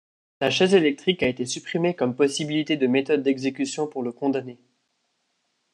[0.39, 4.57] La chaise électrique a été supprimée comme possibilité de méthode d'exécution pour le condamné.